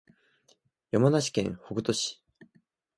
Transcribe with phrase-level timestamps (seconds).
[0.89, 2.23] 山梨県北杜市